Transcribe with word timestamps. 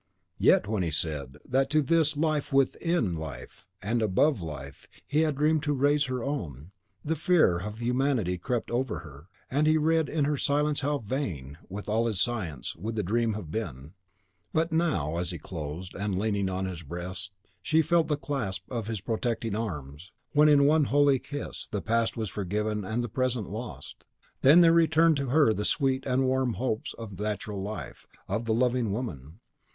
Yet, 0.39 0.67
when 0.67 0.81
he 0.81 0.89
said 0.89 1.37
(concluding 1.43 1.43
his 1.43 1.43
strange 1.43 1.45
confessions) 1.45 1.51
that 1.51 1.69
to 1.69 1.81
this 1.83 2.17
life 2.17 2.51
WITHIN 2.51 3.15
life 3.17 3.67
and 3.83 4.01
ABOVE 4.01 4.41
life 4.41 4.87
he 5.05 5.19
had 5.19 5.35
dreamed 5.35 5.61
to 5.61 5.73
raise 5.75 6.05
her 6.05 6.23
own, 6.23 6.71
the 7.05 7.15
fear 7.15 7.59
of 7.59 7.77
humanity 7.79 8.39
crept 8.39 8.71
over 8.71 9.01
her, 9.01 9.27
and 9.51 9.67
he 9.67 9.77
read 9.77 10.09
in 10.09 10.25
her 10.25 10.37
silence 10.37 10.81
how 10.81 10.97
vain, 10.97 11.59
with 11.69 11.87
all 11.87 12.07
his 12.07 12.19
science, 12.19 12.75
would 12.75 12.95
the 12.95 13.03
dream 13.03 13.33
have 13.35 13.51
been. 13.51 13.93
But 14.53 14.71
now, 14.71 15.17
as 15.17 15.29
he 15.29 15.37
closed, 15.37 15.93
and, 15.93 16.17
leaning 16.17 16.49
on 16.49 16.65
his 16.65 16.81
breast, 16.81 17.29
she 17.61 17.83
felt 17.83 18.07
the 18.07 18.17
clasp 18.17 18.63
of 18.71 18.87
his 18.87 19.01
protecting 19.01 19.55
arms, 19.55 20.11
when, 20.31 20.49
in 20.49 20.65
one 20.65 20.85
holy 20.85 21.19
kiss, 21.19 21.67
the 21.67 21.79
past 21.79 22.17
was 22.17 22.29
forgiven 22.31 22.83
and 22.83 23.03
the 23.03 23.07
present 23.07 23.51
lost, 23.51 24.03
then 24.41 24.61
there 24.61 24.73
returned 24.73 25.17
to 25.17 25.29
her 25.29 25.53
the 25.53 25.63
sweet 25.63 26.05
and 26.07 26.25
warm 26.25 26.53
hopes 26.53 26.95
of 26.95 27.17
the 27.17 27.23
natural 27.23 27.61
life, 27.61 28.07
of 28.27 28.45
the 28.45 28.53
loving 28.55 28.91
woman. 28.91 29.39